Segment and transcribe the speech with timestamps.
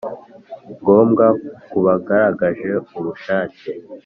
[0.79, 1.25] ngombwa
[1.69, 3.69] ku bagaragaje ubushake